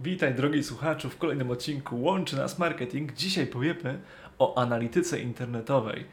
Witaj 0.00 0.34
drogi 0.34 0.62
słuchaczu 0.62 1.10
w 1.10 1.18
kolejnym 1.18 1.50
odcinku 1.50 2.02
Łączy 2.02 2.36
Nas 2.36 2.58
Marketing. 2.58 3.12
Dzisiaj 3.12 3.46
powiemy 3.46 4.00
o 4.38 4.58
analityce 4.58 5.20
internetowej, 5.20 6.04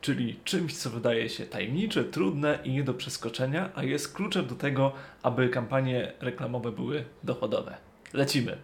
czyli 0.00 0.40
czymś, 0.44 0.76
co 0.76 0.90
wydaje 0.90 1.28
się 1.28 1.46
tajemnicze, 1.46 2.04
trudne 2.04 2.58
i 2.64 2.72
nie 2.72 2.84
do 2.84 2.94
przeskoczenia, 2.94 3.70
a 3.74 3.84
jest 3.84 4.14
kluczem 4.14 4.46
do 4.46 4.54
tego, 4.54 4.92
aby 5.22 5.48
kampanie 5.48 6.12
reklamowe 6.20 6.72
były 6.72 7.04
dochodowe. 7.24 7.76
Lecimy! 8.12 8.56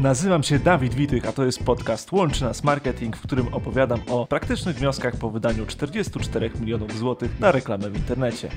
Nazywam 0.00 0.42
się 0.42 0.58
Dawid 0.58 0.94
Witych, 0.94 1.26
a 1.26 1.32
to 1.32 1.44
jest 1.44 1.64
podcast 1.64 2.12
Łączy 2.12 2.44
Nas 2.44 2.64
Marketing, 2.64 3.16
w 3.16 3.22
którym 3.22 3.54
opowiadam 3.54 4.00
o 4.08 4.26
praktycznych 4.26 4.76
wnioskach 4.76 5.16
po 5.16 5.30
wydaniu 5.30 5.66
44 5.66 6.50
milionów 6.60 6.98
złotych 6.98 7.40
na 7.40 7.52
reklamę 7.52 7.90
w 7.90 7.96
internecie. 7.96 8.48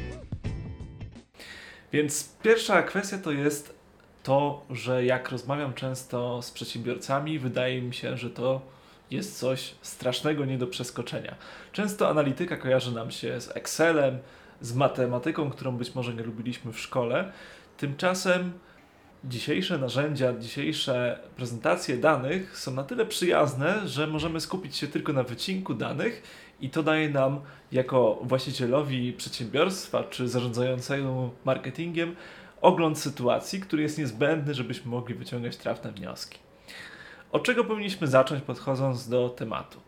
Więc 1.93 2.37
pierwsza 2.43 2.83
kwestia 2.83 3.17
to 3.17 3.31
jest 3.31 3.78
to, 4.23 4.65
że 4.69 5.05
jak 5.05 5.29
rozmawiam 5.29 5.73
często 5.73 6.41
z 6.41 6.51
przedsiębiorcami, 6.51 7.39
wydaje 7.39 7.81
mi 7.81 7.93
się, 7.93 8.17
że 8.17 8.29
to 8.29 8.61
jest 9.11 9.39
coś 9.39 9.75
strasznego 9.81 10.45
nie 10.45 10.57
do 10.57 10.67
przeskoczenia. 10.67 11.35
Często 11.71 12.09
analityka 12.09 12.57
kojarzy 12.57 12.95
nam 12.95 13.11
się 13.11 13.41
z 13.41 13.55
Excelem, 13.57 14.17
z 14.61 14.75
matematyką, 14.75 15.49
którą 15.49 15.71
być 15.71 15.95
może 15.95 16.13
nie 16.13 16.23
lubiliśmy 16.23 16.73
w 16.73 16.79
szkole. 16.79 17.31
Tymczasem 17.77 18.53
dzisiejsze 19.23 19.77
narzędzia, 19.77 20.33
dzisiejsze 20.39 21.19
prezentacje 21.35 21.97
danych 21.97 22.59
są 22.59 22.73
na 22.73 22.83
tyle 22.83 23.05
przyjazne, 23.05 23.87
że 23.87 24.07
możemy 24.07 24.41
skupić 24.41 24.77
się 24.77 24.87
tylko 24.87 25.13
na 25.13 25.23
wycinku 25.23 25.73
danych 25.73 26.23
i 26.61 26.69
to 26.69 26.83
daje 26.83 27.09
nam, 27.09 27.41
jako 27.71 28.19
właścicielowi 28.23 29.13
przedsiębiorstwa 29.13 30.03
czy 30.03 30.27
zarządzającemu 30.27 31.31
marketingiem, 31.45 32.15
ogląd 32.61 32.99
sytuacji, 32.99 33.59
który 33.59 33.83
jest 33.83 33.97
niezbędny, 33.97 34.53
żebyśmy 34.53 34.91
mogli 34.91 35.15
wyciągać 35.15 35.57
trafne 35.57 35.91
wnioski. 35.91 36.39
Od 37.31 37.43
czego 37.43 37.63
powinniśmy 37.63 38.07
zacząć, 38.07 38.43
podchodząc 38.43 39.09
do 39.09 39.29
tematu? 39.29 39.79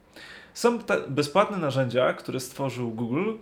Są 0.53 0.79
bezpłatne 1.09 1.57
narzędzia, 1.57 2.13
które 2.13 2.39
stworzył 2.39 2.91
Google, 2.91 3.33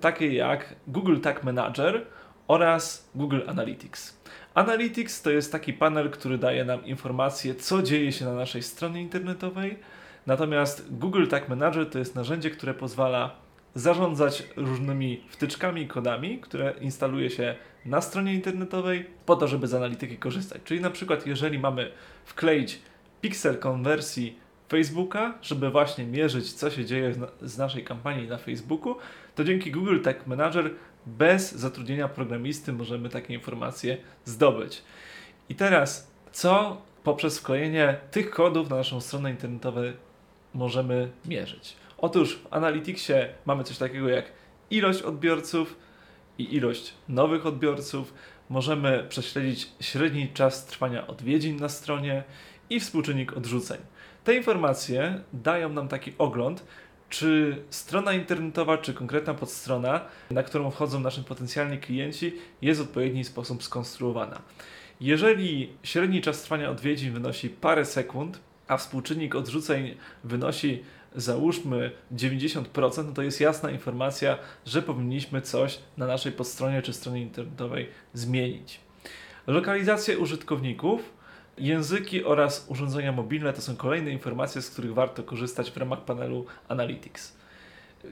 takie 0.00 0.32
jak 0.32 0.74
Google 0.86 1.20
Tag 1.20 1.44
Manager 1.44 2.06
oraz 2.48 3.10
Google 3.14 3.40
Analytics. 3.46 4.18
Analytics 4.54 5.22
to 5.22 5.30
jest 5.30 5.52
taki 5.52 5.72
panel, 5.72 6.10
który 6.10 6.38
daje 6.38 6.64
nam 6.64 6.84
informacje, 6.84 7.54
co 7.54 7.82
dzieje 7.82 8.12
się 8.12 8.24
na 8.24 8.34
naszej 8.34 8.62
stronie 8.62 9.02
internetowej. 9.02 9.78
Natomiast 10.26 10.98
Google 10.98 11.26
Tag 11.26 11.48
Manager 11.48 11.90
to 11.90 11.98
jest 11.98 12.14
narzędzie, 12.14 12.50
które 12.50 12.74
pozwala 12.74 13.47
zarządzać 13.78 14.42
różnymi 14.56 15.20
wtyczkami 15.28 15.88
kodami, 15.88 16.38
które 16.38 16.74
instaluje 16.80 17.30
się 17.30 17.54
na 17.84 18.00
stronie 18.00 18.34
internetowej 18.34 19.06
po 19.26 19.36
to, 19.36 19.48
żeby 19.48 19.66
z 19.66 19.74
analityki 19.74 20.16
korzystać. 20.16 20.62
Czyli 20.64 20.80
na 20.80 20.90
przykład, 20.90 21.26
jeżeli 21.26 21.58
mamy 21.58 21.90
wkleić 22.24 22.78
piksel 23.20 23.58
konwersji 23.58 24.38
Facebooka, 24.68 25.34
żeby 25.42 25.70
właśnie 25.70 26.04
mierzyć, 26.04 26.52
co 26.52 26.70
się 26.70 26.84
dzieje 26.84 27.14
z 27.42 27.58
naszej 27.58 27.84
kampanii 27.84 28.28
na 28.28 28.38
Facebooku, 28.38 28.96
to 29.34 29.44
dzięki 29.44 29.70
Google 29.70 30.00
Tag 30.00 30.26
Manager 30.26 30.70
bez 31.06 31.52
zatrudnienia 31.52 32.08
programisty 32.08 32.72
możemy 32.72 33.08
takie 33.08 33.34
informacje 33.34 33.96
zdobyć. 34.24 34.82
I 35.48 35.54
teraz, 35.54 36.10
co 36.32 36.82
poprzez 37.04 37.38
wklejenie 37.38 37.96
tych 38.10 38.30
kodów 38.30 38.70
na 38.70 38.76
naszą 38.76 39.00
stronę 39.00 39.30
internetową 39.30 39.80
możemy 40.54 41.10
mierzyć? 41.24 41.76
Otóż 41.98 42.36
w 42.36 42.46
Analyticsie 42.50 43.12
mamy 43.46 43.64
coś 43.64 43.78
takiego 43.78 44.08
jak 44.08 44.32
ilość 44.70 45.02
odbiorców 45.02 45.76
i 46.38 46.54
ilość 46.54 46.94
nowych 47.08 47.46
odbiorców. 47.46 48.14
Możemy 48.48 49.06
prześledzić 49.08 49.72
średni 49.80 50.28
czas 50.28 50.66
trwania 50.66 51.06
odwiedzin 51.06 51.56
na 51.56 51.68
stronie 51.68 52.24
i 52.70 52.80
współczynnik 52.80 53.36
odrzuceń. 53.36 53.78
Te 54.24 54.34
informacje 54.34 55.20
dają 55.32 55.68
nam 55.68 55.88
taki 55.88 56.12
ogląd, 56.18 56.64
czy 57.08 57.62
strona 57.70 58.12
internetowa, 58.12 58.78
czy 58.78 58.94
konkretna 58.94 59.34
podstrona, 59.34 60.00
na 60.30 60.42
którą 60.42 60.70
wchodzą 60.70 61.00
nasi 61.00 61.24
potencjalni 61.24 61.78
klienci, 61.78 62.34
jest 62.62 62.80
w 62.80 62.82
odpowiedni 62.82 63.24
sposób 63.24 63.62
skonstruowana. 63.62 64.42
Jeżeli 65.00 65.72
średni 65.82 66.20
czas 66.20 66.42
trwania 66.42 66.70
odwiedzin 66.70 67.12
wynosi 67.12 67.50
parę 67.50 67.84
sekund, 67.84 68.40
a 68.68 68.76
współczynnik 68.76 69.34
odrzuceń 69.34 69.94
wynosi 70.24 70.82
załóżmy 71.16 71.90
90%, 72.14 73.06
no 73.06 73.12
to 73.12 73.22
jest 73.22 73.40
jasna 73.40 73.70
informacja, 73.70 74.38
że 74.66 74.82
powinniśmy 74.82 75.42
coś 75.42 75.78
na 75.96 76.06
naszej 76.06 76.32
podstronie 76.32 76.82
czy 76.82 76.92
stronie 76.92 77.22
internetowej 77.22 77.88
zmienić. 78.14 78.80
Lokalizacja 79.46 80.18
użytkowników, 80.18 81.12
języki 81.58 82.24
oraz 82.24 82.66
urządzenia 82.68 83.12
mobilne 83.12 83.52
to 83.52 83.60
są 83.60 83.76
kolejne 83.76 84.10
informacje, 84.10 84.62
z 84.62 84.70
których 84.70 84.94
warto 84.94 85.22
korzystać 85.22 85.70
w 85.70 85.76
ramach 85.76 86.04
panelu 86.04 86.46
Analytics. 86.68 87.36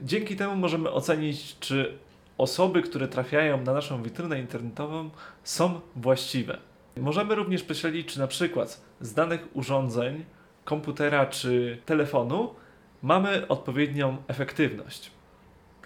Dzięki 0.01 0.35
temu 0.35 0.55
możemy 0.55 0.91
ocenić, 0.91 1.55
czy 1.59 1.97
osoby, 2.37 2.81
które 2.81 3.07
trafiają 3.07 3.61
na 3.61 3.73
naszą 3.73 4.03
witrynę 4.03 4.39
internetową 4.39 5.09
są 5.43 5.81
właściwe. 5.95 6.57
Możemy 6.97 7.35
również 7.35 7.63
prześledzić, 7.63 8.07
czy 8.07 8.19
na 8.19 8.27
przykład 8.27 8.81
z 9.01 9.13
danych 9.13 9.47
urządzeń, 9.53 10.25
komputera 10.65 11.25
czy 11.25 11.77
telefonu 11.85 12.53
mamy 13.01 13.47
odpowiednią 13.47 14.17
efektywność. 14.27 15.11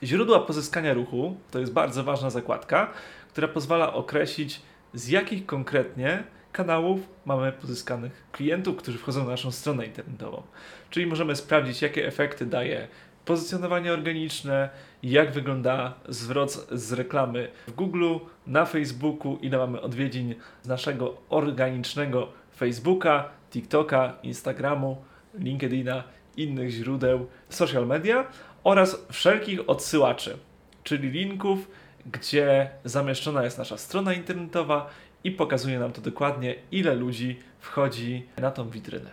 Źródła 0.04 0.40
pozyskania 0.40 0.94
ruchu 0.94 1.36
to 1.52 1.60
jest 1.60 1.74
bardzo 1.74 2.04
ważna 2.04 2.30
zakładka, 2.30 2.92
która 3.30 3.48
pozwala 3.48 3.94
określić, 3.94 4.62
z 4.94 5.08
jakich 5.08 5.46
konkretnie 5.46 6.24
kanałów 6.52 7.00
mamy 7.26 7.52
pozyskanych 7.52 8.28
klientów, 8.32 8.76
którzy 8.78 8.98
wchodzą 8.98 9.24
na 9.24 9.30
naszą 9.30 9.52
stronę 9.52 9.86
internetową. 9.86 10.44
Czyli 10.90 11.06
możemy 11.08 11.36
sprawdzić, 11.36 11.82
jakie 11.82 12.08
efekty 12.08 12.46
daje 12.46 12.88
pozycjonowanie 13.26 13.94
organiczne, 13.94 14.70
jak 15.04 15.32
wygląda 15.32 15.94
zwrot 16.10 16.68
z 16.72 16.94
reklamy 16.94 17.48
w 17.68 17.72
Google, 17.72 18.16
na 18.48 18.66
Facebooku, 18.66 19.38
ile 19.42 19.58
mamy 19.58 19.82
odwiedzin 19.82 20.36
z 20.62 20.68
naszego 20.68 21.18
organicznego 21.30 22.28
Facebooka, 22.58 23.30
TikToka, 23.52 24.14
Instagramu, 24.24 25.04
LinkedIna 25.34 26.04
innych 26.38 26.70
źródeł 26.70 27.28
social 27.50 27.88
media 27.88 28.28
oraz 28.64 29.06
wszelkich 29.12 29.70
odsyłaczy, 29.70 30.38
czyli 30.84 31.12
linków, 31.12 31.68
gdzie 32.06 32.70
zamieszczona 32.86 33.44
jest 33.44 33.58
nasza 33.58 33.78
strona 33.78 34.14
internetowa 34.14 34.90
i 35.24 35.32
pokazuje 35.32 35.80
nam 35.80 35.94
to 35.94 36.02
dokładnie, 36.02 36.56
ile 36.72 36.96
ludzi 36.96 37.40
wchodzi 37.60 38.26
na 38.38 38.52
tą 38.52 38.70
witrynę. 38.70 39.10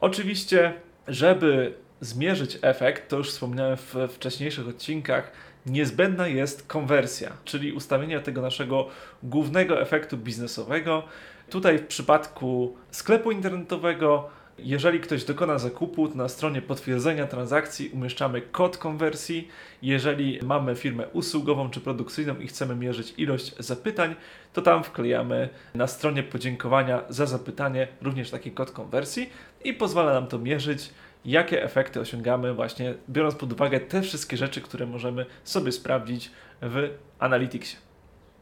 Oczywiście, 0.00 0.72
żeby 1.08 1.74
zmierzyć 2.00 2.58
efekt, 2.62 3.08
to 3.08 3.16
już 3.16 3.30
wspomniałem 3.30 3.76
w 3.76 3.94
wcześniejszych 4.10 4.68
odcinkach, 4.68 5.32
niezbędna 5.66 6.28
jest 6.28 6.66
konwersja, 6.66 7.32
czyli 7.44 7.72
ustawienie 7.72 8.20
tego 8.20 8.42
naszego 8.42 8.88
głównego 9.22 9.80
efektu 9.80 10.16
biznesowego. 10.16 11.02
Tutaj 11.50 11.78
w 11.78 11.86
przypadku 11.86 12.76
sklepu 12.90 13.30
internetowego 13.30 14.30
jeżeli 14.58 15.00
ktoś 15.00 15.24
dokona 15.24 15.58
zakupu, 15.58 16.08
to 16.08 16.14
na 16.14 16.28
stronie 16.28 16.62
potwierdzenia 16.62 17.26
transakcji 17.26 17.88
umieszczamy 17.88 18.40
kod 18.40 18.78
konwersji. 18.78 19.48
Jeżeli 19.82 20.38
mamy 20.42 20.76
firmę 20.76 21.08
usługową 21.08 21.70
czy 21.70 21.80
produkcyjną 21.80 22.36
i 22.36 22.46
chcemy 22.46 22.76
mierzyć 22.76 23.14
ilość 23.16 23.54
zapytań, 23.58 24.14
to 24.52 24.62
tam 24.62 24.84
wklejamy 24.84 25.48
na 25.74 25.86
stronie 25.86 26.22
podziękowania 26.22 27.02
za 27.08 27.26
zapytanie 27.26 27.88
również 28.02 28.30
taki 28.30 28.50
kod 28.50 28.70
konwersji 28.70 29.30
i 29.64 29.74
pozwala 29.74 30.12
nam 30.12 30.26
to 30.26 30.38
mierzyć, 30.38 30.90
jakie 31.24 31.62
efekty 31.64 32.00
osiągamy, 32.00 32.54
właśnie 32.54 32.94
biorąc 33.10 33.34
pod 33.34 33.52
uwagę 33.52 33.80
te 33.80 34.02
wszystkie 34.02 34.36
rzeczy, 34.36 34.60
które 34.60 34.86
możemy 34.86 35.26
sobie 35.44 35.72
sprawdzić 35.72 36.30
w 36.62 36.90
Analyticsie. 37.18 37.76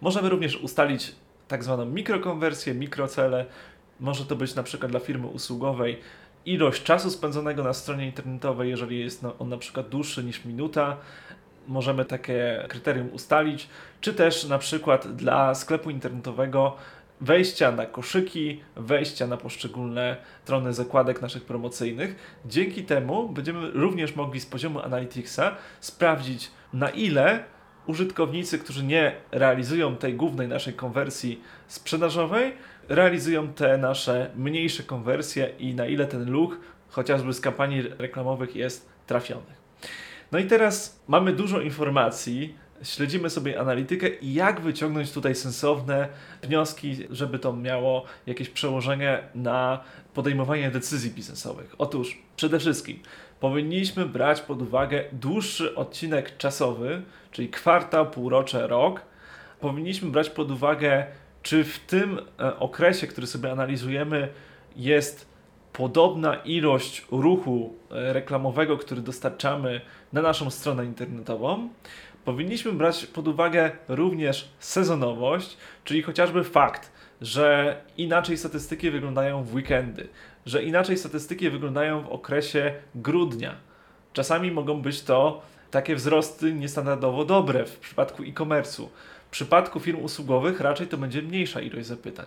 Możemy 0.01 0.29
również 0.29 0.57
ustalić 0.57 1.15
tak 1.49 1.65
zwaną 1.65 1.85
mikrokonwersję, 1.85 2.75
mikrocele, 2.75 3.47
może 4.01 4.25
to 4.25 4.37
być 4.37 4.55
na 4.55 4.63
przykład 4.63 4.91
dla 4.91 5.01
firmy 5.01 5.27
usługowej 5.27 6.01
ilość 6.47 6.83
czasu 6.83 7.11
spędzonego 7.11 7.63
na 7.63 7.73
stronie 7.73 8.07
internetowej, 8.07 8.71
jeżeli 8.71 9.01
jest 9.01 9.25
on 9.39 9.49
na 9.49 9.59
przykład 9.59 9.89
dłuższy 9.89 10.25
niż 10.25 10.45
minuta, 10.45 10.97
możemy 11.69 12.05
takie 12.05 12.65
kryterium 12.69 13.09
ustalić, 13.13 13.69
czy 14.01 14.15
też 14.15 14.45
na 14.45 14.59
przykład 14.59 15.17
dla 15.17 15.55
sklepu 15.55 15.91
internetowego 15.91 16.77
wejścia 17.21 17.73
na 17.73 17.87
koszyki, 17.87 18.61
wejścia 18.77 19.27
na 19.27 19.37
poszczególne 19.37 20.17
strony 20.45 20.73
zakładek 20.73 21.23
naszych 21.23 21.45
promocyjnych. 21.45 22.41
Dzięki 22.45 22.85
temu 22.85 23.29
będziemy 23.29 23.71
również 23.71 24.17
mogli 24.17 24.41
z 24.41 24.47
poziomu 24.47 24.81
Analyticsa 24.81 25.57
sprawdzić 25.81 26.51
na 26.73 26.89
ile 26.89 27.45
użytkownicy, 27.87 28.59
którzy 28.59 28.85
nie 28.85 29.13
realizują 29.33 29.97
tej 29.97 30.15
głównej 30.15 30.49
naszej 30.49 30.75
konwersji 30.75 31.41
sprzedażowej, 31.69 32.53
realizują 32.89 33.49
te 33.49 33.79
nasze 33.79 34.31
mniejsze 34.37 34.83
konwersje 34.83 35.51
i 35.59 35.75
na 35.75 35.87
ile 35.87 36.07
ten 36.07 36.31
luch 36.31 36.59
chociażby 36.89 37.33
z 37.33 37.41
kampanii 37.41 37.83
reklamowych 37.99 38.57
jest 38.57 38.89
trafiony. 39.07 39.57
No 40.33 40.39
i 40.39 40.45
teraz 40.45 41.01
mamy 41.09 41.33
dużo 41.33 41.61
informacji 41.61 42.55
śledzimy 42.83 43.31
sobie 43.31 43.61
analitykę 43.61 44.09
i 44.09 44.35
jak 44.35 44.61
wyciągnąć 44.61 45.13
tutaj 45.13 45.35
sensowne 45.35 46.09
wnioski, 46.43 46.97
żeby 47.11 47.39
to 47.39 47.53
miało 47.53 48.05
jakieś 48.27 48.49
przełożenie 48.49 49.23
na 49.35 49.81
podejmowanie 50.15 50.71
decyzji 50.71 51.11
biznesowych. 51.11 51.75
Otóż 51.79 52.19
przede 52.37 52.59
wszystkim 52.59 52.99
powinniśmy 53.41 54.07
brać 54.07 54.41
pod 54.41 54.63
uwagę 54.63 55.05
dłuższy 55.13 55.75
odcinek 55.75 56.37
czasowy, 56.37 57.03
czyli 57.31 57.49
kwartał, 57.49 58.11
półrocze, 58.11 58.67
rok. 58.67 59.01
Powinniśmy 59.61 60.11
brać 60.11 60.31
pod 60.31 60.51
uwagę, 60.51 61.07
czy 61.43 61.65
w 61.65 61.79
tym 61.79 62.19
e, 62.41 62.59
okresie, 62.59 63.07
który 63.07 63.27
sobie 63.27 63.53
analizujemy, 63.53 64.29
jest 64.77 65.37
podobna 65.73 66.35
ilość 66.35 67.07
ruchu 67.11 67.75
e, 67.91 68.13
reklamowego, 68.13 68.79
który 68.79 69.01
dostarczamy 69.01 69.81
na 70.13 70.23
naszą 70.23 70.51
stronę 70.51 70.85
internetową. 70.85 71.69
Powinniśmy 72.27 72.73
brać 72.73 73.07
pod 73.07 73.29
uwagę 73.29 73.71
również 73.89 74.49
sezonowość, 74.59 75.57
czyli 75.85 76.03
chociażby 76.03 76.45
fakt, 76.45 76.93
że 77.21 77.81
inaczej 77.97 78.37
statystyki 78.37 78.91
wyglądają 78.91 79.45
w 79.45 79.55
weekendy, 79.55 80.09
że 80.47 80.63
inaczej 80.63 80.99
statystyki 80.99 81.51
wyglądają 81.51 82.03
w 82.03 82.09
okresie 82.09 82.75
grudnia. 82.95 83.55
Czasami 84.13 84.51
mogą 84.51 84.83
być 84.83 85.03
to 85.03 85.43
takie 85.71 85.97
wzrosty 85.97 86.55
niestandardowo 86.55 87.25
dobre 87.25 87.65
w 87.65 87.79
przypadku 87.79 88.23
e-commerce'u. 88.23 88.87
W 89.27 89.31
przypadku 89.31 89.81
firm 89.81 90.01
usługowych 90.03 90.61
raczej 90.61 90.87
to 90.87 90.97
będzie 90.99 91.23
mniejsza 91.23 91.61
ilość 91.61 91.87
zapytań. 91.87 92.27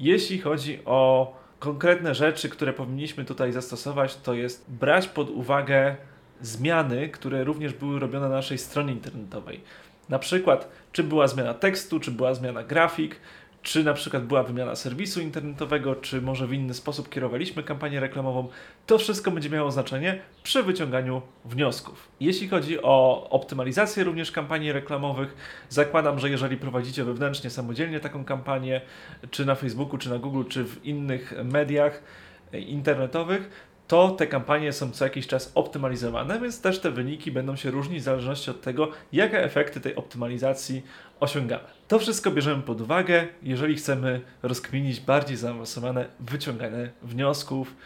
Jeśli 0.00 0.40
chodzi 0.40 0.78
o 0.84 1.32
konkretne 1.58 2.14
rzeczy, 2.14 2.48
które 2.48 2.72
powinniśmy 2.72 3.24
tutaj 3.24 3.52
zastosować, 3.52 4.16
to 4.16 4.34
jest 4.34 4.70
brać 4.70 5.08
pod 5.08 5.30
uwagę 5.30 5.96
zmiany, 6.42 7.08
które 7.08 7.44
również 7.44 7.72
były 7.72 8.00
robione 8.00 8.28
na 8.28 8.34
naszej 8.34 8.58
stronie 8.58 8.92
internetowej. 8.92 9.60
Na 10.08 10.18
przykład, 10.18 10.68
czy 10.92 11.02
była 11.04 11.28
zmiana 11.28 11.54
tekstu, 11.54 12.00
czy 12.00 12.10
była 12.10 12.34
zmiana 12.34 12.62
grafik, 12.62 13.16
czy 13.62 13.84
na 13.84 13.94
przykład 13.94 14.24
była 14.24 14.42
wymiana 14.42 14.76
serwisu 14.76 15.20
internetowego, 15.20 15.94
czy 15.94 16.22
może 16.22 16.46
w 16.46 16.52
inny 16.52 16.74
sposób 16.74 17.08
kierowaliśmy 17.08 17.62
kampanię 17.62 18.00
reklamową, 18.00 18.48
to 18.86 18.98
wszystko 18.98 19.30
będzie 19.30 19.50
miało 19.50 19.70
znaczenie 19.70 20.20
przy 20.42 20.62
wyciąganiu 20.62 21.22
wniosków. 21.44 22.08
Jeśli 22.20 22.48
chodzi 22.48 22.82
o 22.82 23.28
optymalizację 23.30 24.04
również 24.04 24.32
kampanii 24.32 24.72
reklamowych, 24.72 25.36
zakładam, 25.68 26.18
że 26.18 26.30
jeżeli 26.30 26.56
prowadzicie 26.56 27.04
wewnętrznie 27.04 27.50
samodzielnie 27.50 28.00
taką 28.00 28.24
kampanię, 28.24 28.80
czy 29.30 29.46
na 29.46 29.54
Facebooku, 29.54 29.98
czy 29.98 30.10
na 30.10 30.18
Google, 30.18 30.44
czy 30.48 30.64
w 30.64 30.84
innych 30.86 31.34
mediach 31.44 32.02
internetowych, 32.52 33.71
to 33.88 34.10
te 34.10 34.26
kampanie 34.26 34.72
są 34.72 34.90
co 34.90 35.04
jakiś 35.04 35.26
czas 35.26 35.52
optymalizowane, 35.54 36.40
więc 36.40 36.60
też 36.60 36.80
te 36.80 36.90
wyniki 36.90 37.32
będą 37.32 37.56
się 37.56 37.70
różnić 37.70 38.00
w 38.00 38.04
zależności 38.04 38.50
od 38.50 38.60
tego, 38.60 38.88
jakie 39.12 39.44
efekty 39.44 39.80
tej 39.80 39.96
optymalizacji 39.96 40.82
osiągamy. 41.20 41.64
To 41.88 41.98
wszystko 41.98 42.30
bierzemy 42.30 42.62
pod 42.62 42.80
uwagę, 42.80 43.26
jeżeli 43.42 43.74
chcemy 43.74 44.20
rozkminić 44.42 45.00
bardziej 45.00 45.36
zaawansowane 45.36 46.06
wyciąganie 46.20 46.90
wniosków, 47.02 47.76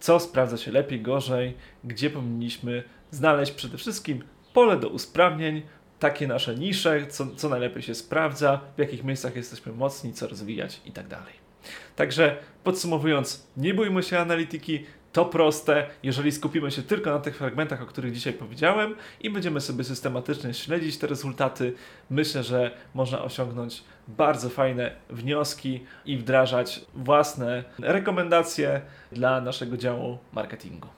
co 0.00 0.20
sprawdza 0.20 0.56
się 0.56 0.72
lepiej, 0.72 1.00
gorzej, 1.00 1.54
gdzie 1.84 2.10
powinniśmy 2.10 2.82
znaleźć 3.10 3.52
przede 3.52 3.78
wszystkim 3.78 4.24
pole 4.52 4.76
do 4.76 4.88
usprawnień, 4.88 5.62
takie 5.98 6.28
nasze 6.28 6.54
nisze, 6.54 7.06
co, 7.06 7.26
co 7.36 7.48
najlepiej 7.48 7.82
się 7.82 7.94
sprawdza, 7.94 8.60
w 8.76 8.78
jakich 8.78 9.04
miejscach 9.04 9.36
jesteśmy 9.36 9.72
mocni, 9.72 10.12
co 10.12 10.28
rozwijać 10.28 10.80
i 10.86 10.92
tak. 10.92 11.06
Także 11.96 12.36
podsumowując, 12.64 13.46
nie 13.56 13.74
bójmy 13.74 14.02
się 14.02 14.18
analityki, 14.18 14.84
to 15.14 15.24
proste, 15.24 15.86
jeżeli 16.02 16.32
skupimy 16.32 16.70
się 16.70 16.82
tylko 16.82 17.10
na 17.10 17.18
tych 17.18 17.36
fragmentach, 17.36 17.82
o 17.82 17.86
których 17.86 18.12
dzisiaj 18.12 18.32
powiedziałem 18.32 18.94
i 19.20 19.30
będziemy 19.30 19.60
sobie 19.60 19.84
systematycznie 19.84 20.54
śledzić 20.54 20.98
te 20.98 21.06
rezultaty, 21.06 21.74
myślę, 22.10 22.42
że 22.42 22.70
można 22.94 23.22
osiągnąć 23.22 23.84
bardzo 24.08 24.48
fajne 24.48 24.96
wnioski 25.10 25.84
i 26.04 26.16
wdrażać 26.16 26.84
własne 26.94 27.64
rekomendacje 27.78 28.80
dla 29.12 29.40
naszego 29.40 29.76
działu 29.76 30.18
marketingu. 30.32 30.88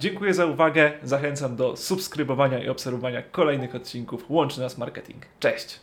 Dziękuję 0.00 0.34
za 0.34 0.46
uwagę, 0.46 0.92
zachęcam 1.02 1.56
do 1.56 1.76
subskrybowania 1.76 2.64
i 2.64 2.68
obserwowania 2.68 3.22
kolejnych 3.22 3.74
odcinków 3.74 4.30
Łączy 4.30 4.60
Nas 4.60 4.78
Marketing. 4.78 5.22
Cześć! 5.40 5.80